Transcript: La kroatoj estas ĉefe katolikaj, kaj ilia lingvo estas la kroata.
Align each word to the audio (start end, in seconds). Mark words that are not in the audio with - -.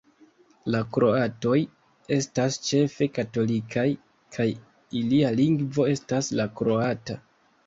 La 0.75 0.79
kroatoj 0.95 1.57
estas 2.17 2.57
ĉefe 2.69 3.09
katolikaj, 3.19 3.85
kaj 4.39 4.47
ilia 5.03 5.31
lingvo 5.43 5.87
estas 5.95 6.33
la 6.43 6.49
kroata. 6.63 7.21